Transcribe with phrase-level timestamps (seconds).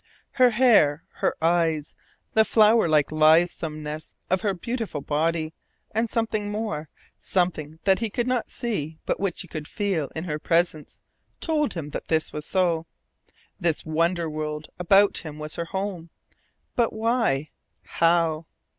[0.31, 1.93] Her hair, her eyes,
[2.33, 5.53] the flowerlike lithesomeness of her beautiful body
[5.91, 6.89] and something more,
[7.19, 11.01] something that he could not see but which he could FEEL in her presence,
[11.39, 12.87] told him that this was so.
[13.59, 16.09] This wonder world about him was her home.
[16.75, 17.51] But why
[17.83, 18.47] how?